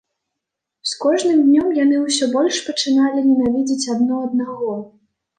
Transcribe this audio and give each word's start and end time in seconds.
З 0.91 0.93
кожным 1.01 1.41
днём 1.49 1.67
яны 1.79 1.99
ўсё 2.05 2.29
больш 2.35 2.57
пачыналі 2.69 3.19
ненавідзець 3.27 3.91
адно 3.97 4.15
аднаго. 4.29 4.71